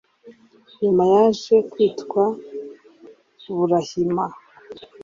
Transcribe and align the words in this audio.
nyuma 0.81 1.03
yaje 1.13 1.55
kwitwa 1.71 2.23
burahima 3.57 4.25